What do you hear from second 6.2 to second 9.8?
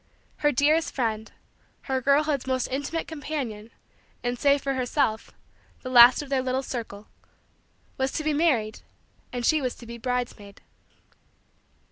of their little circle was to be married and she was